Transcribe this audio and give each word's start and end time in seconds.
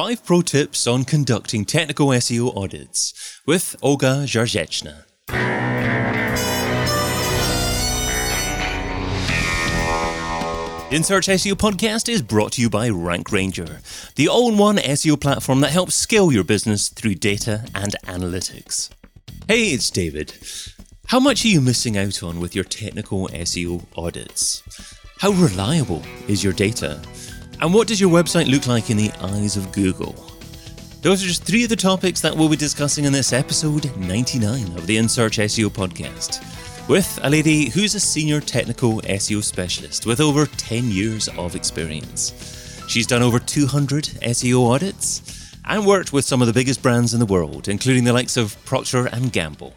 Five 0.00 0.24
pro 0.24 0.40
tips 0.40 0.86
on 0.86 1.04
conducting 1.04 1.66
technical 1.66 2.06
SEO 2.08 2.56
audits 2.56 3.38
with 3.46 3.76
Olga 3.82 4.24
Zarzeczna. 4.24 5.04
InSearch 10.88 11.28
SEO 11.28 11.52
podcast 11.52 12.08
is 12.08 12.22
brought 12.22 12.52
to 12.52 12.62
you 12.62 12.70
by 12.70 12.88
Rank 12.88 13.30
Ranger, 13.30 13.80
the 14.16 14.26
all-in-one 14.26 14.78
SEO 14.78 15.20
platform 15.20 15.60
that 15.60 15.72
helps 15.72 15.96
scale 15.96 16.32
your 16.32 16.44
business 16.44 16.88
through 16.88 17.16
data 17.16 17.66
and 17.74 17.94
analytics. 18.06 18.88
Hey, 19.48 19.64
it's 19.72 19.90
David. 19.90 20.32
How 21.08 21.20
much 21.20 21.44
are 21.44 21.48
you 21.48 21.60
missing 21.60 21.98
out 21.98 22.22
on 22.22 22.40
with 22.40 22.54
your 22.54 22.64
technical 22.64 23.28
SEO 23.28 23.84
audits? 23.94 24.62
How 25.18 25.32
reliable 25.32 26.02
is 26.26 26.42
your 26.42 26.54
data? 26.54 27.02
And 27.62 27.74
what 27.74 27.88
does 27.88 28.00
your 28.00 28.08
website 28.08 28.50
look 28.50 28.66
like 28.66 28.88
in 28.88 28.96
the 28.96 29.12
eyes 29.20 29.58
of 29.58 29.70
Google? 29.70 30.14
Those 31.02 31.22
are 31.22 31.26
just 31.26 31.44
three 31.44 31.62
of 31.62 31.68
the 31.68 31.76
topics 31.76 32.22
that 32.22 32.34
we'll 32.34 32.48
be 32.48 32.56
discussing 32.56 33.04
in 33.04 33.12
this 33.12 33.34
episode 33.34 33.94
99 33.98 34.78
of 34.78 34.86
the 34.86 34.96
In 34.96 35.10
Search 35.10 35.36
SEO 35.36 35.68
podcast 35.68 36.40
with 36.88 37.20
a 37.22 37.28
lady 37.28 37.68
who's 37.68 37.94
a 37.94 38.00
senior 38.00 38.40
technical 38.40 39.02
SEO 39.02 39.42
specialist 39.42 40.06
with 40.06 40.22
over 40.22 40.46
10 40.46 40.90
years 40.90 41.28
of 41.36 41.54
experience. 41.54 42.82
She's 42.88 43.06
done 43.06 43.20
over 43.20 43.38
200 43.38 44.04
SEO 44.04 44.66
audits 44.66 45.54
and 45.66 45.84
worked 45.84 46.14
with 46.14 46.24
some 46.24 46.40
of 46.40 46.46
the 46.46 46.54
biggest 46.54 46.82
brands 46.82 47.12
in 47.12 47.20
the 47.20 47.26
world, 47.26 47.68
including 47.68 48.04
the 48.04 48.14
likes 48.14 48.38
of 48.38 48.56
Procter 48.64 49.04
and 49.04 49.34
Gamble. 49.34 49.74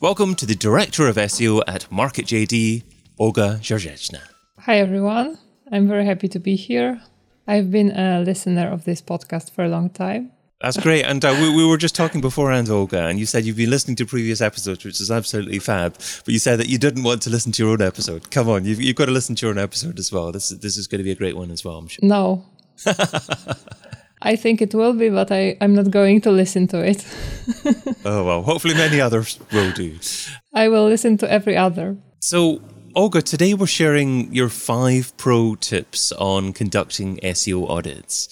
Welcome 0.00 0.34
to 0.36 0.46
the 0.46 0.54
Director 0.54 1.08
of 1.08 1.16
SEO 1.16 1.62
at 1.68 1.82
MarketJD, 1.90 2.84
Olga 3.18 3.58
Zarzeczna. 3.60 4.20
Hi 4.60 4.78
everyone. 4.78 5.36
I'm 5.70 5.88
very 5.88 6.04
happy 6.04 6.28
to 6.28 6.38
be 6.38 6.54
here. 6.54 7.00
I've 7.46 7.70
been 7.70 7.90
a 7.90 8.20
listener 8.20 8.68
of 8.68 8.84
this 8.84 9.02
podcast 9.02 9.50
for 9.50 9.64
a 9.64 9.68
long 9.68 9.90
time 9.90 10.32
that's 10.62 10.76
great. 10.76 11.04
And 11.04 11.24
uh, 11.24 11.36
we, 11.40 11.54
we, 11.54 11.66
were 11.66 11.76
just 11.76 11.96
talking 11.96 12.20
beforehand, 12.20 12.70
Olga, 12.70 13.06
and 13.06 13.18
you 13.18 13.26
said 13.26 13.44
you've 13.44 13.56
been 13.56 13.70
listening 13.70 13.96
to 13.96 14.06
previous 14.06 14.40
episodes, 14.40 14.84
which 14.84 15.00
is 15.00 15.10
absolutely 15.10 15.58
fab. 15.58 15.94
But 15.94 16.28
you 16.28 16.38
said 16.38 16.60
that 16.60 16.68
you 16.68 16.78
didn't 16.78 17.02
want 17.02 17.20
to 17.22 17.30
listen 17.30 17.50
to 17.52 17.62
your 17.64 17.72
own 17.72 17.82
episode. 17.82 18.30
Come 18.30 18.48
on, 18.48 18.64
you've, 18.64 18.80
you've 18.80 18.94
got 18.94 19.06
to 19.06 19.10
listen 19.10 19.34
to 19.36 19.46
your 19.46 19.50
own 19.50 19.58
episode 19.58 19.98
as 19.98 20.12
well. 20.12 20.30
This, 20.30 20.50
this 20.50 20.76
is 20.76 20.86
going 20.86 21.00
to 21.00 21.04
be 21.04 21.10
a 21.10 21.16
great 21.16 21.36
one 21.36 21.50
as 21.50 21.64
well, 21.64 21.78
I'm 21.78 21.88
sure. 21.88 22.00
No. 22.02 22.44
I 24.22 24.36
think 24.36 24.62
it 24.62 24.72
will 24.72 24.92
be, 24.92 25.08
but 25.08 25.32
I, 25.32 25.56
I'm 25.60 25.74
not 25.74 25.90
going 25.90 26.20
to 26.20 26.30
listen 26.30 26.68
to 26.68 26.78
it. 26.78 27.04
oh, 28.04 28.24
well, 28.24 28.42
hopefully 28.42 28.74
many 28.74 29.00
others 29.00 29.40
will 29.52 29.72
do. 29.72 29.98
I 30.54 30.68
will 30.68 30.86
listen 30.86 31.16
to 31.18 31.30
every 31.30 31.56
other. 31.56 31.96
So, 32.20 32.62
Olga, 32.94 33.22
today 33.22 33.54
we're 33.54 33.66
sharing 33.66 34.34
your 34.34 34.50
five 34.50 35.16
pro 35.16 35.54
tips 35.54 36.12
on 36.12 36.52
conducting 36.52 37.16
SEO 37.22 37.70
audits. 37.70 38.28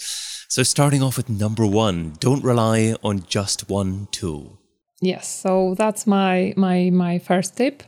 So, 0.51 0.63
starting 0.63 1.03
off 1.03 1.17
with 1.17 1.31
number 1.31 1.65
one, 1.65 2.13
don't 2.21 2.45
rely 2.45 2.95
on 3.03 3.25
just 3.27 3.71
one 3.71 4.09
tool. 4.11 4.59
Yes, 5.01 5.29
so 5.29 5.75
that's 5.79 6.07
my 6.07 6.53
my 6.59 6.91
my 6.91 7.19
first 7.19 7.57
tip. 7.57 7.83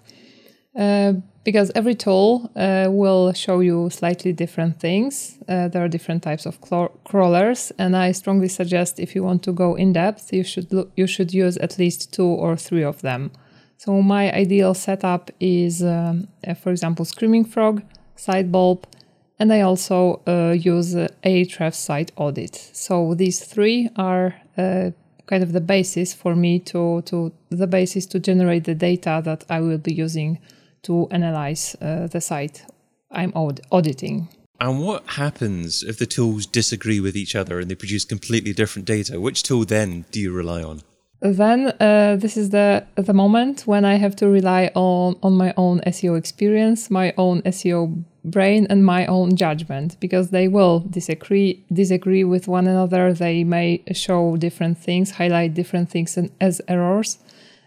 Uh, 0.74 1.14
because 1.44 1.70
every 1.74 1.94
tool 1.94 2.50
uh, 2.56 2.86
will 2.88 3.34
show 3.34 3.60
you 3.60 3.90
slightly 3.90 4.32
different 4.32 4.80
things. 4.80 5.36
Uh, 5.46 5.68
there 5.68 5.84
are 5.84 5.88
different 5.88 6.22
types 6.22 6.46
of 6.46 6.58
crawlers, 7.04 7.72
and 7.78 7.94
I 7.94 8.12
strongly 8.12 8.48
suggest 8.48 8.98
if 8.98 9.14
you 9.14 9.22
want 9.22 9.42
to 9.42 9.52
go 9.52 9.74
in 9.74 9.92
depth, 9.92 10.32
you 10.32 10.44
should 10.44 10.72
look, 10.72 10.90
you 10.96 11.06
should 11.06 11.34
use 11.34 11.58
at 11.58 11.78
least 11.78 12.14
two 12.14 12.24
or 12.24 12.56
three 12.56 12.84
of 12.84 13.02
them. 13.02 13.30
So 13.84 14.00
my 14.00 14.32
ideal 14.32 14.74
setup 14.74 15.32
is, 15.40 15.82
um, 15.82 16.28
uh, 16.46 16.54
for 16.54 16.70
example, 16.70 17.04
Screaming 17.04 17.44
Frog, 17.44 17.82
Sitebulb, 18.16 18.84
and 19.40 19.52
I 19.52 19.62
also 19.62 20.22
uh, 20.24 20.52
use 20.52 20.94
uh, 20.94 21.08
Ahrefs 21.24 21.74
site 21.74 22.12
audit. 22.14 22.54
So 22.72 23.14
these 23.14 23.44
three 23.44 23.90
are 23.96 24.36
uh, 24.56 24.92
kind 25.26 25.42
of 25.42 25.50
the 25.50 25.60
basis 25.60 26.14
for 26.14 26.36
me 26.36 26.60
to, 26.60 27.02
to 27.06 27.32
the 27.50 27.66
basis 27.66 28.06
to 28.06 28.20
generate 28.20 28.66
the 28.66 28.76
data 28.76 29.20
that 29.24 29.42
I 29.50 29.60
will 29.60 29.78
be 29.78 29.92
using 29.92 30.38
to 30.82 31.08
analyze 31.10 31.74
uh, 31.80 32.06
the 32.06 32.20
site 32.20 32.64
I'm 33.10 33.32
aud- 33.34 33.62
auditing. 33.72 34.28
And 34.60 34.80
what 34.80 35.02
happens 35.08 35.82
if 35.82 35.98
the 35.98 36.06
tools 36.06 36.46
disagree 36.46 37.00
with 37.00 37.16
each 37.16 37.34
other 37.34 37.58
and 37.58 37.68
they 37.68 37.74
produce 37.74 38.04
completely 38.04 38.52
different 38.52 38.86
data? 38.86 39.20
Which 39.20 39.42
tool 39.42 39.64
then 39.64 40.04
do 40.12 40.20
you 40.20 40.32
rely 40.32 40.62
on? 40.62 40.82
Then 41.22 41.72
uh, 41.78 42.16
this 42.18 42.36
is 42.36 42.50
the 42.50 42.84
the 42.96 43.14
moment 43.14 43.62
when 43.66 43.84
I 43.84 43.94
have 43.94 44.16
to 44.16 44.28
rely 44.28 44.70
on 44.74 45.16
on 45.22 45.34
my 45.34 45.54
own 45.56 45.80
SEO 45.86 46.18
experience, 46.18 46.90
my 46.90 47.14
own 47.16 47.42
SEO 47.42 48.04
brain, 48.24 48.66
and 48.68 48.84
my 48.84 49.06
own 49.06 49.36
judgment 49.36 49.96
because 50.00 50.30
they 50.30 50.48
will 50.48 50.80
disagree 50.80 51.64
disagree 51.72 52.24
with 52.24 52.48
one 52.48 52.66
another. 52.66 53.12
They 53.12 53.44
may 53.44 53.82
show 53.92 54.36
different 54.36 54.78
things, 54.78 55.12
highlight 55.12 55.54
different 55.54 55.90
things 55.90 56.18
as 56.40 56.60
errors. 56.66 57.18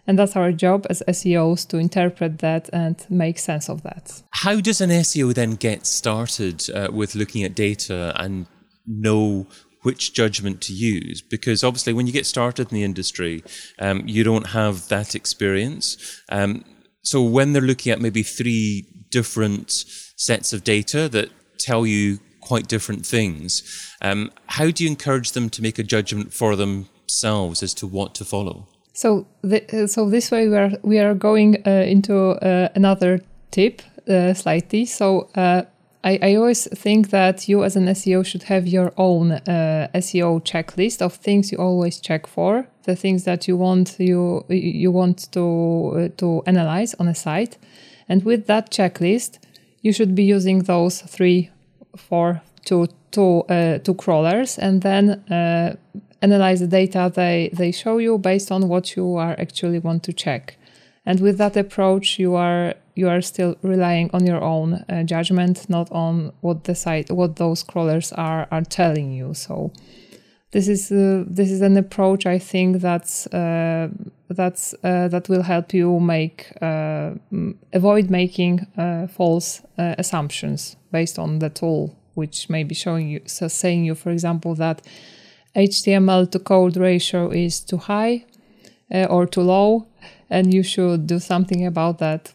And 0.07 0.19
that's 0.19 0.35
our 0.35 0.51
job 0.51 0.85
as 0.89 1.01
SEOs 1.07 1.67
to 1.69 1.77
interpret 1.77 2.37
that 2.39 2.69
and 2.71 3.03
make 3.09 3.39
sense 3.39 3.69
of 3.69 3.81
that. 3.81 4.21
How 4.31 4.61
does 4.61 4.79
an 4.79 4.91
SEO 4.91 5.33
then 5.33 5.55
get 5.55 5.87
started 5.87 6.69
uh, 6.69 6.89
with 6.93 7.15
looking 7.15 7.43
at 7.43 7.55
data 7.55 8.13
and 8.17 8.45
know 8.85 9.47
which 9.85 10.13
judgment 10.13 10.61
to 10.61 10.73
use. 10.73 11.21
Because 11.21 11.63
obviously 11.63 11.93
when 11.93 12.07
you 12.07 12.13
get 12.13 12.25
started 12.25 12.71
in 12.71 12.75
the 12.75 12.83
industry 12.83 13.43
um, 13.79 14.03
you 14.05 14.23
don't 14.23 14.47
have 14.47 14.87
that 14.89 15.15
experience. 15.15 16.21
Um, 16.29 16.65
so 17.01 17.21
when 17.21 17.53
they're 17.53 17.61
looking 17.61 17.91
at 17.91 18.01
maybe 18.01 18.23
three 18.23 18.87
different 19.09 19.71
sets 20.17 20.53
of 20.53 20.63
data 20.63 21.07
that 21.09 21.29
tell 21.59 21.85
you 21.85 22.19
quite 22.41 22.67
different 22.67 23.05
things 23.05 23.63
um, 24.01 24.31
how 24.47 24.69
do 24.69 24.83
you 24.83 24.89
encourage 24.89 25.31
them 25.31 25.49
to 25.49 25.61
make 25.61 25.79
a 25.79 25.83
judgment 25.83 26.33
for 26.33 26.55
themselves 26.55 27.63
as 27.63 27.73
to 27.75 27.87
what 27.87 28.13
to 28.15 28.25
follow? 28.25 28.67
So 28.93 29.27
the, 29.41 29.87
so 29.87 30.09
this 30.09 30.31
way 30.31 30.47
we 30.47 30.55
are 30.55 30.71
we 30.81 30.99
are 30.99 31.13
going 31.13 31.61
uh, 31.65 31.69
into 31.69 32.15
uh, 32.15 32.69
another 32.75 33.19
tip 33.51 33.81
uh, 34.07 34.33
slightly. 34.33 34.85
So 34.85 35.29
uh, 35.35 35.63
I, 36.05 36.19
I 36.21 36.35
always 36.35 36.67
think 36.67 37.09
that 37.09 37.49
you 37.49 37.63
as 37.63 37.75
an 37.75 37.87
SEO 37.87 38.23
should 38.23 38.43
have 38.43 38.67
your 38.67 38.93
own 38.95 39.31
uh, 39.31 39.87
SEO 39.95 40.43
checklist 40.43 41.01
of 41.01 41.15
things 41.15 41.51
you 41.51 41.57
always 41.57 41.99
check 41.99 42.27
for, 42.27 42.67
the 42.83 42.95
things 42.95 43.23
that 43.23 43.47
you 43.47 43.57
want 43.57 43.95
you 43.99 44.45
you 44.47 44.91
want 44.91 45.31
to 45.31 45.41
uh, 45.41 46.09
to 46.17 46.43
analyze 46.45 46.93
on 46.99 47.07
a 47.07 47.15
site, 47.15 47.57
and 48.07 48.23
with 48.23 48.45
that 48.45 48.69
checklist, 48.69 49.39
you 49.81 49.91
should 49.91 50.13
be 50.13 50.23
using 50.23 50.59
those 50.63 51.01
three, 51.01 51.49
four, 51.97 52.41
two, 52.65 52.87
two, 53.09 53.39
uh, 53.49 53.79
two 53.79 53.95
crawlers, 53.95 54.59
and 54.59 54.83
then 54.83 55.09
uh, 55.31 55.75
analyze 56.21 56.59
the 56.59 56.67
data 56.67 57.11
they 57.15 57.49
they 57.51 57.71
show 57.71 57.97
you 57.97 58.19
based 58.19 58.51
on 58.51 58.67
what 58.67 58.95
you 58.95 59.15
are 59.15 59.35
actually 59.39 59.79
want 59.79 60.03
to 60.03 60.13
check. 60.13 60.55
And 61.03 61.19
with 61.19 61.39
that 61.39 61.57
approach, 61.57 62.19
you 62.19 62.35
are 62.35 62.75
you 62.95 63.09
are 63.09 63.21
still 63.21 63.55
relying 63.61 64.09
on 64.13 64.25
your 64.25 64.41
own 64.41 64.73
uh, 64.73 65.03
judgment, 65.03 65.69
not 65.69 65.91
on 65.91 66.31
what 66.41 66.63
the 66.63 66.73
site, 66.73 67.11
what 67.11 67.35
those 67.35 67.61
crawlers 67.61 68.11
are 68.13 68.47
are 68.51 68.63
telling 68.63 69.11
you. 69.11 69.33
So 69.33 69.71
this 70.51 70.69
is 70.69 70.89
uh, 70.91 71.25
this 71.27 71.51
is 71.51 71.61
an 71.61 71.75
approach 71.75 72.25
I 72.25 72.39
think 72.39 72.79
that's 72.81 73.27
uh, 73.27 73.89
that's 74.29 74.73
uh, 74.83 75.09
that 75.09 75.27
will 75.27 75.43
help 75.43 75.73
you 75.73 75.99
make 75.99 76.53
uh, 76.61 77.11
avoid 77.73 78.09
making 78.09 78.65
uh, 78.77 79.07
false 79.07 79.61
assumptions 79.77 80.77
based 80.93 81.19
on 81.19 81.39
the 81.39 81.49
tool, 81.49 81.93
which 82.13 82.49
may 82.49 82.63
be 82.63 82.73
showing 82.73 83.09
you 83.09 83.19
so 83.25 83.49
saying 83.49 83.83
you, 83.83 83.95
for 83.95 84.11
example, 84.11 84.55
that 84.55 84.81
HTML 85.57 86.31
to 86.31 86.39
code 86.39 86.77
ratio 86.77 87.29
is 87.29 87.59
too 87.59 87.77
high 87.77 88.25
or 88.89 89.25
too 89.25 89.41
low, 89.41 89.87
and 90.29 90.53
you 90.53 90.63
should 90.63 91.07
do 91.07 91.19
something 91.19 91.65
about 91.65 91.97
that 91.99 92.33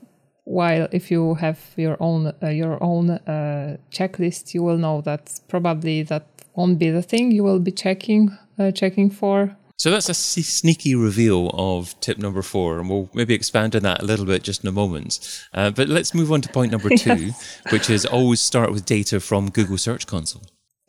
while 0.50 0.88
if 0.90 1.10
you 1.12 1.34
have 1.34 1.60
your 1.76 1.96
own 2.00 2.32
uh, 2.42 2.48
your 2.48 2.82
own 2.82 3.10
uh, 3.10 3.76
checklist 3.92 4.52
you 4.52 4.62
will 4.62 4.78
know 4.78 5.00
that 5.00 5.40
probably 5.48 6.02
that 6.02 6.26
won't 6.56 6.78
be 6.78 6.90
the 6.90 7.02
thing 7.02 7.30
you 7.30 7.44
will 7.44 7.60
be 7.60 7.70
checking 7.70 8.36
uh, 8.58 8.70
checking 8.72 9.08
for 9.10 9.56
so 9.76 9.90
that's 9.90 10.10
a 10.10 10.14
sneaky 10.14 10.94
reveal 10.94 11.50
of 11.54 11.98
tip 12.00 12.18
number 12.18 12.42
four, 12.42 12.80
and 12.80 12.90
we'll 12.90 13.08
maybe 13.14 13.32
expand 13.32 13.74
on 13.74 13.80
that 13.84 14.02
a 14.02 14.04
little 14.04 14.26
bit 14.26 14.42
just 14.42 14.62
in 14.62 14.68
a 14.68 14.72
moment. 14.72 15.18
Uh, 15.54 15.70
but 15.70 15.88
let's 15.88 16.12
move 16.12 16.30
on 16.30 16.42
to 16.42 16.50
point 16.50 16.70
number 16.70 16.90
two, 16.98 17.16
yes. 17.16 17.62
which 17.70 17.88
is 17.88 18.04
always 18.04 18.42
start 18.42 18.72
with 18.72 18.84
data 18.84 19.20
from 19.20 19.48
Google 19.48 19.78
Search 19.78 20.06
Console. 20.06 20.42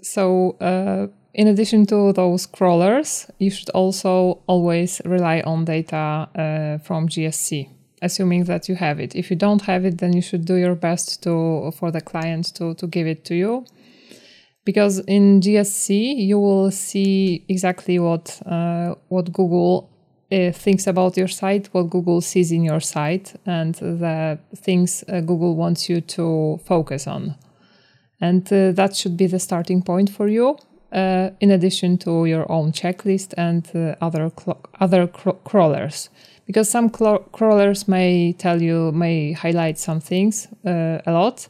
So, 0.03 0.57
uh, 0.59 1.07
in 1.33 1.47
addition 1.47 1.85
to 1.85 2.11
those 2.11 2.45
crawlers, 2.45 3.31
you 3.39 3.49
should 3.49 3.69
also 3.69 4.41
always 4.45 5.01
rely 5.05 5.39
on 5.39 5.63
data 5.63 6.27
uh, 6.35 6.83
from 6.83 7.07
GSC 7.07 7.69
assuming 8.01 8.45
that 8.45 8.67
you 8.67 8.75
have 8.75 8.99
it. 8.99 9.15
If 9.15 9.29
you 9.29 9.35
don't 9.35 9.61
have 9.63 9.85
it, 9.85 9.99
then 9.99 10.13
you 10.13 10.21
should 10.21 10.45
do 10.45 10.55
your 10.55 10.75
best 10.75 11.23
to 11.23 11.71
for 11.71 11.91
the 11.91 12.01
client 12.01 12.53
to, 12.55 12.73
to 12.75 12.87
give 12.87 13.07
it 13.07 13.25
to 13.25 13.35
you. 13.35 13.65
Because 14.63 14.99
in 14.99 15.41
GSC, 15.41 16.17
you 16.17 16.39
will 16.39 16.71
see 16.71 17.43
exactly 17.47 17.97
what 17.99 18.41
uh, 18.45 18.95
what 19.09 19.31
Google 19.33 19.89
uh, 20.31 20.51
thinks 20.51 20.87
about 20.87 21.17
your 21.17 21.27
site, 21.27 21.67
what 21.73 21.89
Google 21.89 22.21
sees 22.21 22.51
in 22.51 22.63
your 22.63 22.79
site, 22.79 23.33
and 23.45 23.75
the 23.75 24.39
things 24.55 25.03
uh, 25.07 25.19
Google 25.21 25.55
wants 25.55 25.89
you 25.89 26.01
to 26.01 26.59
focus 26.65 27.07
on. 27.07 27.35
And 28.19 28.45
uh, 28.53 28.71
that 28.73 28.95
should 28.95 29.17
be 29.17 29.25
the 29.27 29.39
starting 29.39 29.81
point 29.81 30.09
for 30.09 30.27
you. 30.27 30.57
Uh, 30.91 31.29
in 31.39 31.51
addition 31.51 31.97
to 31.99 32.25
your 32.25 32.51
own 32.51 32.71
checklist 32.71 33.33
and 33.37 33.69
uh, 33.75 33.95
other 34.01 34.31
cl- 34.37 34.61
other 34.79 35.07
cr- 35.07 35.39
crawlers. 35.43 36.09
Because 36.45 36.69
some 36.69 36.91
cl- 36.93 37.25
crawlers 37.31 37.87
may 37.87 38.33
tell 38.33 38.61
you, 38.61 38.91
may 38.91 39.31
highlight 39.33 39.79
some 39.79 40.01
things 40.01 40.47
uh, 40.65 40.99
a 41.05 41.11
lot, 41.11 41.47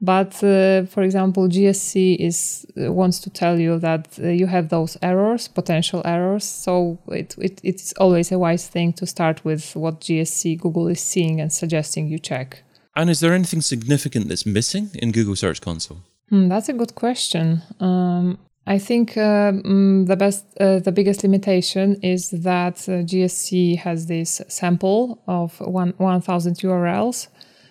but 0.00 0.42
uh, 0.44 0.86
for 0.86 1.02
example, 1.02 1.48
GSC 1.48 2.16
is 2.18 2.66
uh, 2.76 2.92
wants 2.92 3.18
to 3.20 3.30
tell 3.30 3.58
you 3.58 3.78
that 3.80 4.18
uh, 4.22 4.28
you 4.28 4.46
have 4.46 4.68
those 4.68 4.96
errors, 5.02 5.48
potential 5.48 6.02
errors. 6.04 6.44
So 6.44 6.98
it, 7.08 7.34
it 7.38 7.60
it's 7.64 7.92
always 7.94 8.30
a 8.30 8.38
wise 8.38 8.68
thing 8.68 8.92
to 8.94 9.06
start 9.06 9.44
with 9.44 9.74
what 9.74 10.00
GSC 10.00 10.60
Google 10.60 10.86
is 10.88 11.00
seeing 11.00 11.40
and 11.40 11.52
suggesting 11.52 12.06
you 12.08 12.18
check. 12.18 12.62
And 12.94 13.10
is 13.10 13.20
there 13.20 13.32
anything 13.32 13.60
significant 13.60 14.28
that's 14.28 14.46
missing 14.46 14.90
in 14.94 15.10
Google 15.12 15.36
Search 15.36 15.60
Console? 15.60 15.98
Hmm, 16.28 16.48
that's 16.48 16.68
a 16.68 16.72
good 16.72 16.94
question. 16.94 17.62
Um, 17.80 18.38
I 18.68 18.78
think 18.78 19.16
uh, 19.16 19.52
mm, 19.52 20.06
the 20.06 20.16
best, 20.16 20.44
uh, 20.60 20.80
the 20.80 20.92
biggest 20.92 21.22
limitation 21.22 21.98
is 22.02 22.30
that 22.30 22.76
uh, 22.86 23.00
GSC 23.02 23.78
has 23.78 24.06
this 24.06 24.42
sample 24.48 25.22
of 25.26 25.58
one 25.60 25.94
1,000 25.96 26.56
URLs, 26.56 27.28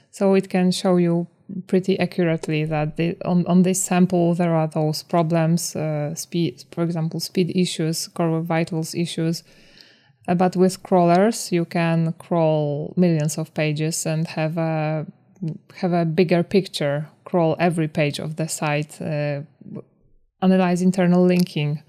so 0.10 0.34
it 0.34 0.50
can 0.50 0.72
show 0.72 0.98
you 0.98 1.28
pretty 1.68 2.00
accurately 2.00 2.66
that 2.66 2.98
the, 2.98 3.16
on 3.24 3.46
on 3.46 3.62
this 3.62 3.80
sample 3.80 4.34
there 4.34 4.56
are 4.56 4.68
those 4.68 5.04
problems, 5.04 5.76
uh, 5.76 6.16
speed, 6.16 6.64
for 6.72 6.84
example, 6.84 7.20
speed 7.20 7.56
issues, 7.56 8.08
core 8.08 8.42
vitals 8.42 8.96
issues. 8.96 9.44
Uh, 10.28 10.34
but 10.34 10.56
with 10.56 10.82
crawlers, 10.82 11.52
you 11.52 11.64
can 11.66 12.14
crawl 12.14 12.96
millions 12.98 13.38
of 13.38 13.54
pages 13.54 14.08
and 14.08 14.28
have 14.30 14.58
a 14.58 15.06
have 15.76 15.94
a 15.94 16.06
bigger 16.06 16.42
picture. 16.42 17.08
Crawl 17.24 17.56
every 17.60 17.88
page 17.88 18.20
of 18.20 18.38
the 18.38 18.48
site 18.48 19.00
uh, 19.00 19.42
analyze 20.42 20.82
internal 20.82 21.26
linking. 21.26 21.82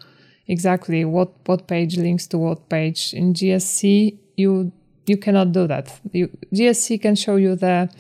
Exactly. 0.47 1.05
What 1.05 1.31
what 1.47 1.67
page 1.67 1.97
links 1.97 2.27
to 2.29 2.39
what 2.39 2.69
page? 2.69 3.13
In 3.15 3.35
gsc 3.35 4.17
you 4.37 4.73
you 5.07 5.17
cannot 5.17 5.53
do 5.53 5.67
that. 5.67 6.01
You, 6.13 6.29
gsc 6.53 7.01
can 7.01 7.15
show 7.15 7.37
you 7.37 7.57
the 7.57 7.91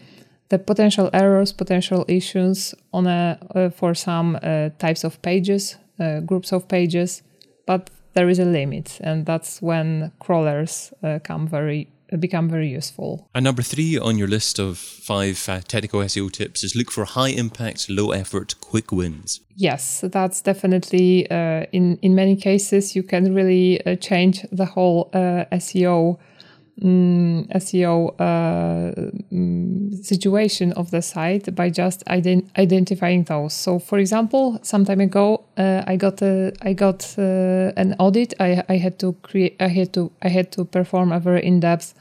the 0.48 0.58
potential 0.58 1.10
errors 1.12 1.52
potential 1.52 2.04
issues 2.08 2.74
on 2.92 3.06
a 3.06 3.38
uh, 3.54 3.70
for 3.70 3.94
some 3.94 4.38
uh, 4.42 4.70
types 4.78 5.04
of 5.04 5.20
pages 5.22 5.76
uh, 6.00 6.20
groups 6.20 6.52
of 6.52 6.68
pages 6.68 7.22
but 7.66 7.90
there 8.14 8.28
is 8.28 8.38
a 8.38 8.44
limit 8.44 8.98
and 9.02 9.26
that's 9.26 9.60
when 9.60 10.10
crawlers 10.20 10.92
uh, 11.02 11.18
come 11.22 11.46
very 11.46 11.88
become 12.16 12.48
very 12.48 12.68
useful. 12.68 13.28
And 13.34 13.44
number 13.44 13.62
three 13.62 13.98
on 13.98 14.18
your 14.18 14.28
list 14.28 14.58
of 14.58 14.78
five 14.78 15.44
uh, 15.48 15.60
technical 15.66 16.00
SEO 16.00 16.30
tips 16.30 16.64
is 16.64 16.74
look 16.74 16.90
for 16.90 17.04
high 17.04 17.30
impact, 17.30 17.90
low 17.90 18.10
effort, 18.10 18.54
quick 18.60 18.92
wins. 18.92 19.40
Yes, 19.56 20.04
that's 20.12 20.40
definitely 20.40 21.30
uh, 21.30 21.66
in 21.72 21.98
in 22.02 22.14
many 22.14 22.36
cases 22.36 22.94
you 22.94 23.02
can 23.02 23.34
really 23.34 23.84
uh, 23.84 23.96
change 23.96 24.46
the 24.52 24.66
whole 24.66 25.10
uh, 25.12 25.44
SEO 25.52 26.18
um, 26.82 27.46
mm, 27.48 27.56
SEO 27.56 28.20
um, 28.20 29.92
situation 30.02 30.72
of 30.72 30.90
the 30.90 31.02
site 31.02 31.54
by 31.54 31.70
just 31.70 32.04
ident- 32.06 32.48
identifying 32.56 33.24
those. 33.24 33.54
So, 33.54 33.78
for 33.78 33.98
example, 33.98 34.58
some 34.62 34.84
time 34.84 35.00
ago, 35.00 35.44
uh, 35.56 35.82
I 35.86 35.96
got 35.96 36.22
a, 36.22 36.52
I 36.62 36.72
got 36.72 37.14
uh, 37.18 37.72
an 37.76 37.94
audit. 37.98 38.34
I, 38.40 38.62
I 38.68 38.76
had 38.76 38.98
to 39.00 39.12
create. 39.22 39.56
I 39.60 39.68
had 39.68 39.92
to 39.94 40.10
I 40.22 40.28
had 40.28 40.52
to 40.52 40.64
perform 40.64 41.12
a 41.12 41.20
very 41.20 41.44
in 41.44 41.60
depth 41.60 41.94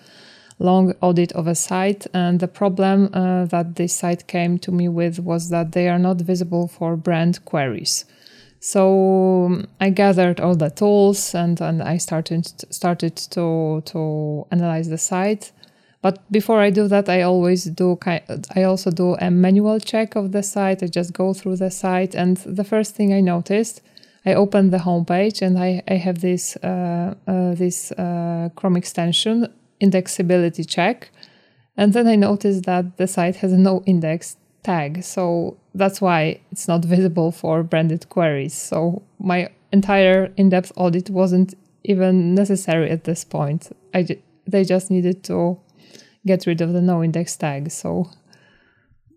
long 0.59 0.93
audit 1.01 1.31
of 1.33 1.47
a 1.47 1.53
site 1.53 2.07
and 2.15 2.39
the 2.39 2.47
problem 2.47 3.09
uh, 3.13 3.45
that 3.45 3.75
this 3.75 3.93
site 3.93 4.25
came 4.25 4.57
to 4.57 4.71
me 4.71 4.89
with 4.89 5.19
was 5.19 5.49
that 5.49 5.73
they 5.73 5.87
are 5.87 5.99
not 5.99 6.17
visible 6.17 6.67
for 6.67 6.95
brand 6.95 7.45
queries 7.45 8.05
so 8.59 9.45
um, 9.45 9.67
I 9.79 9.89
gathered 9.89 10.39
all 10.39 10.55
the 10.55 10.69
tools 10.69 11.35
and, 11.35 11.59
and 11.61 11.81
I 11.83 11.97
started 11.97 12.45
started 12.73 13.15
to 13.31 13.81
to 13.85 14.47
analyze 14.51 14.89
the 14.89 14.97
site. 14.97 15.51
But 16.01 16.19
before 16.31 16.61
I 16.61 16.69
do 16.69 16.87
that, 16.87 17.09
I 17.09 17.23
always 17.23 17.65
do 17.65 17.97
I 18.55 18.63
also 18.63 18.91
do 18.91 19.15
a 19.15 19.31
manual 19.31 19.79
check 19.79 20.15
of 20.15 20.31
the 20.31 20.43
site. 20.43 20.83
I 20.83 20.87
just 20.87 21.13
go 21.13 21.33
through 21.33 21.57
the 21.57 21.71
site, 21.71 22.15
and 22.15 22.37
the 22.37 22.63
first 22.63 22.95
thing 22.95 23.13
I 23.13 23.21
noticed, 23.21 23.81
I 24.25 24.33
opened 24.33 24.71
the 24.71 24.77
homepage 24.77 25.41
and 25.41 25.57
I, 25.57 25.81
I 25.87 25.95
have 25.95 26.21
this 26.21 26.55
uh, 26.57 27.15
uh, 27.27 27.55
this 27.55 27.91
uh, 27.93 28.49
Chrome 28.55 28.77
extension 28.77 29.47
indexability 29.81 30.67
check, 30.67 31.09
and 31.75 31.93
then 31.93 32.07
I 32.07 32.15
noticed 32.15 32.63
that 32.63 32.97
the 32.97 33.07
site 33.07 33.37
has 33.37 33.51
no 33.53 33.83
index 33.85 34.37
tag. 34.67 35.03
So 35.03 35.57
that's 35.73 35.99
why 36.01 36.39
it's 36.51 36.67
not 36.67 36.83
visible 36.85 37.31
for 37.31 37.63
branded 37.63 38.09
queries. 38.09 38.53
So 38.53 39.01
my 39.19 39.49
entire 39.71 40.31
in-depth 40.35 40.71
audit 40.75 41.09
wasn't 41.09 41.55
even 41.83 42.35
necessary 42.35 42.89
at 42.91 43.03
this 43.03 43.23
point. 43.23 43.71
I 43.93 43.99
they 44.51 44.63
just 44.63 44.91
needed 44.91 45.23
to 45.23 45.57
get 46.25 46.45
rid 46.47 46.61
of 46.61 46.73
the 46.73 46.81
no 46.81 47.03
index 47.03 47.37
tag. 47.37 47.71
So 47.71 48.09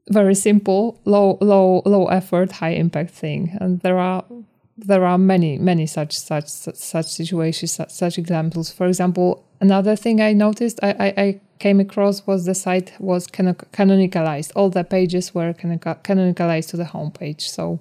very 0.08 0.34
simple, 0.34 1.00
low 1.04 1.38
low 1.40 1.82
low 1.84 2.06
effort, 2.06 2.52
high 2.52 2.76
impact 2.84 3.10
thing. 3.10 3.56
And 3.60 3.80
there 3.80 3.98
are 3.98 4.24
there 4.86 5.04
are 5.04 5.18
many 5.18 5.58
many 5.58 5.86
such 5.86 6.18
such 6.18 6.48
such 6.48 7.06
situations 7.06 7.72
such, 7.72 7.90
such 7.90 8.18
examples. 8.18 8.70
For 8.70 8.86
example, 8.86 9.44
another 9.60 9.96
thing 9.96 10.20
I 10.20 10.32
noticed 10.32 10.80
I, 10.82 10.90
I, 10.90 11.22
I 11.22 11.40
came 11.58 11.80
across 11.80 12.26
was 12.26 12.46
the 12.46 12.54
site 12.54 12.92
was 12.98 13.26
canonicalized. 13.26 14.52
All 14.56 14.70
the 14.70 14.84
pages 14.84 15.34
were 15.34 15.52
canonicalized 15.52 16.68
to 16.70 16.76
the 16.76 16.84
homepage. 16.84 17.42
So 17.42 17.80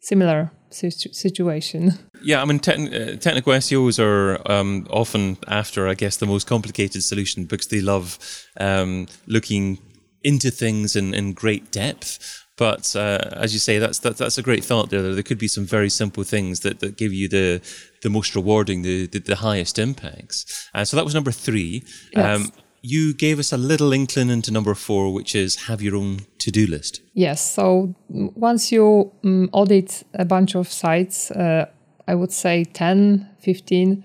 similar 0.00 0.52
situation. 0.70 1.92
Yeah, 2.26 2.40
I 2.40 2.46
mean, 2.46 2.58
te- 2.58 2.72
uh, 2.72 3.16
technical 3.18 3.52
SEOs 3.52 4.02
are 4.02 4.40
um, 4.50 4.86
often 4.88 5.36
after, 5.46 5.86
I 5.86 5.92
guess, 5.92 6.16
the 6.16 6.24
most 6.24 6.46
complicated 6.46 7.04
solution 7.04 7.44
because 7.44 7.66
they 7.66 7.82
love 7.82 8.18
um, 8.58 9.08
looking 9.26 9.78
into 10.22 10.50
things 10.50 10.96
in, 10.96 11.12
in 11.12 11.34
great 11.34 11.70
depth. 11.70 12.43
But 12.56 12.94
uh, 12.94 13.18
as 13.32 13.52
you 13.52 13.58
say, 13.58 13.78
that's 13.78 13.98
that, 14.00 14.16
that's 14.16 14.38
a 14.38 14.42
great 14.42 14.64
thought 14.64 14.90
there. 14.90 15.02
There 15.02 15.22
could 15.22 15.38
be 15.38 15.48
some 15.48 15.64
very 15.64 15.90
simple 15.90 16.22
things 16.22 16.60
that, 16.60 16.80
that 16.80 16.96
give 16.96 17.12
you 17.12 17.28
the 17.28 17.60
the 18.02 18.10
most 18.10 18.34
rewarding, 18.36 18.82
the 18.82 19.06
the, 19.06 19.18
the 19.18 19.36
highest 19.36 19.78
impacts. 19.78 20.68
Uh, 20.72 20.84
so 20.84 20.96
that 20.96 21.04
was 21.04 21.14
number 21.14 21.32
three. 21.32 21.82
Yes. 22.12 22.40
Um, 22.40 22.52
you 22.86 23.14
gave 23.14 23.38
us 23.38 23.50
a 23.50 23.56
little 23.56 23.94
inkling 23.94 24.28
into 24.28 24.52
number 24.52 24.74
four, 24.74 25.12
which 25.12 25.34
is 25.34 25.64
have 25.68 25.80
your 25.80 25.96
own 25.96 26.18
to 26.38 26.50
do 26.50 26.66
list. 26.66 27.00
Yes. 27.14 27.40
So 27.54 27.94
once 28.08 28.70
you 28.70 29.10
um, 29.24 29.48
audit 29.52 30.04
a 30.12 30.26
bunch 30.26 30.54
of 30.54 30.70
sites, 30.70 31.30
uh, 31.30 31.64
I 32.06 32.14
would 32.14 32.30
say 32.30 32.64
10, 32.64 33.26
15, 33.40 34.04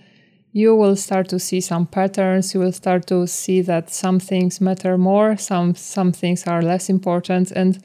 you 0.53 0.75
will 0.75 0.95
start 0.95 1.27
to 1.29 1.39
see 1.39 1.59
some 1.59 1.87
patterns. 1.87 2.53
You 2.53 2.61
will 2.61 2.71
start 2.71 3.05
to 3.07 3.27
see 3.27 3.61
that 3.61 3.89
some 3.89 4.19
things 4.19 4.61
matter 4.61 4.97
more, 4.97 5.37
some 5.37 5.75
some 5.75 6.11
things 6.11 6.47
are 6.47 6.61
less 6.61 6.89
important, 6.89 7.51
and 7.51 7.79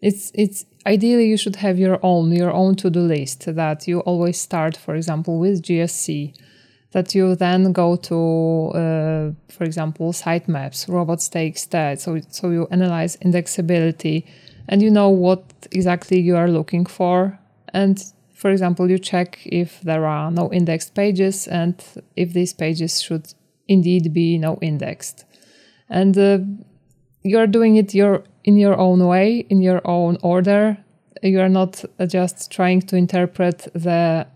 it's 0.00 0.30
it's 0.34 0.64
ideally 0.86 1.26
you 1.26 1.36
should 1.36 1.56
have 1.56 1.78
your 1.78 1.98
own 2.02 2.32
your 2.32 2.52
own 2.52 2.76
to 2.76 2.90
do 2.90 3.00
list 3.00 3.54
that 3.54 3.88
you 3.88 4.00
always 4.00 4.40
start, 4.40 4.76
for 4.76 4.94
example, 4.94 5.38
with 5.38 5.62
GSC 5.62 6.34
that 6.92 7.14
you 7.14 7.34
then 7.34 7.72
go 7.72 7.96
to, 7.96 8.70
uh, 8.74 9.30
for 9.52 9.64
example, 9.64 10.12
sitemaps, 10.12 10.88
robots 10.88 11.28
take 11.28 11.56
stats. 11.56 12.00
So, 12.00 12.18
so 12.30 12.50
you 12.50 12.66
analyze 12.70 13.16
indexability 13.18 14.24
and 14.68 14.80
you 14.80 14.90
know 14.90 15.10
what 15.10 15.42
exactly 15.70 16.18
you 16.20 16.36
are 16.36 16.48
looking 16.48 16.86
for. 16.86 17.38
And 17.74 18.02
for 18.32 18.50
example, 18.50 18.90
you 18.90 18.98
check 18.98 19.38
if 19.44 19.80
there 19.82 20.06
are 20.06 20.30
no 20.30 20.50
indexed 20.52 20.94
pages 20.94 21.46
and 21.46 21.74
if 22.16 22.32
these 22.32 22.54
pages 22.54 23.02
should 23.02 23.34
indeed 23.66 24.14
be 24.14 24.38
no 24.38 24.58
indexed. 24.62 25.24
And 25.90 26.16
uh, 26.16 26.38
you're 27.22 27.46
doing 27.46 27.76
it 27.76 27.94
your, 27.94 28.24
in 28.48 28.56
your 28.56 28.78
own 28.78 29.00
way, 29.06 29.28
in 29.50 29.60
your 29.60 29.82
own 29.84 30.16
order. 30.22 30.78
You 31.22 31.40
are 31.40 31.54
not 31.60 31.84
just 32.06 32.50
trying 32.50 32.80
to 32.88 32.96
interpret 32.96 33.58
the 33.74 34.26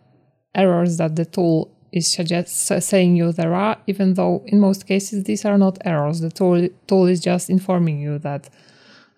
errors 0.54 0.98
that 0.98 1.16
the 1.16 1.24
tool 1.24 1.58
is 1.92 2.12
suggest, 2.12 2.52
saying 2.90 3.16
you 3.16 3.32
there 3.32 3.54
are, 3.54 3.76
even 3.86 4.14
though 4.18 4.42
in 4.52 4.60
most 4.60 4.86
cases 4.86 5.24
these 5.24 5.46
are 5.46 5.56
not 5.56 5.78
errors. 5.92 6.20
The 6.20 6.30
tool, 6.30 6.68
tool 6.86 7.06
is 7.06 7.20
just 7.20 7.48
informing 7.48 8.00
you 8.00 8.18
that 8.18 8.50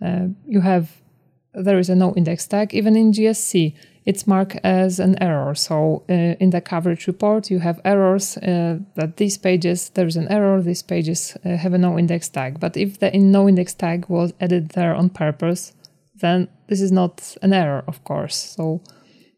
uh, 0.01 0.27
you 0.47 0.61
have 0.61 0.85
there 1.67 1.79
is 1.79 1.89
a 1.89 1.97
no 1.97 2.15
index 2.15 2.47
tag. 2.47 2.73
Even 2.73 2.95
in 2.95 3.11
GSC, 3.13 3.75
it's 4.07 4.27
marked 4.27 4.59
as 4.63 5.01
an 5.01 5.21
error. 5.23 5.55
So 5.55 6.03
uh, 6.09 6.13
in 6.39 6.51
the 6.51 6.61
coverage 6.61 7.07
report, 7.07 7.51
you 7.51 7.61
have 7.61 7.81
errors 7.85 8.37
uh, 8.37 8.79
that 8.97 9.17
these 9.17 9.39
pages 9.39 9.91
there 9.91 10.07
is 10.07 10.17
an 10.17 10.29
error. 10.29 10.61
These 10.61 10.83
pages 10.83 11.37
uh, 11.45 11.57
have 11.57 11.73
a 11.73 11.79
no 11.79 11.99
index 11.99 12.29
tag. 12.29 12.61
But 12.61 12.77
if 12.77 12.99
the 12.99 13.11
no 13.13 13.49
index 13.49 13.75
tag 13.75 14.07
was 14.09 14.33
added 14.41 14.71
there 14.71 14.95
on 14.95 15.09
purpose, 15.09 15.73
then 16.15 16.49
this 16.67 16.81
is 16.81 16.93
not 16.93 17.37
an 17.43 17.53
error, 17.53 17.83
of 17.87 18.05
course. 18.05 18.37
So 18.57 18.81